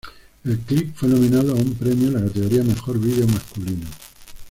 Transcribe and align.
El 0.45 0.57
clip 0.61 0.95
fue 0.95 1.09
nominado 1.09 1.51
a 1.51 1.55
un 1.59 1.75
premio 1.75 2.07
en 2.07 2.15
la 2.15 2.21
categoría 2.23 2.63
Mejor 2.63 2.97
video 2.99 3.27
masculino. 3.27 3.85